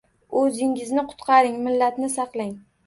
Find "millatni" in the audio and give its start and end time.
1.69-2.13